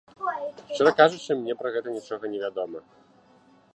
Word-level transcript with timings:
Шчыра 0.69 0.93
кажучы, 1.01 1.37
мне 1.41 1.53
пра 1.59 1.73
гэта 1.75 1.87
нічога 1.99 2.23
не 2.33 2.39
вядома. 2.45 2.79